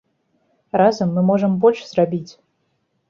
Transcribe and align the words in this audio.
Разам 0.81 1.13
мы 1.17 1.21
можам 1.29 1.51
больш 1.67 1.85
зрабіць! 1.91 2.31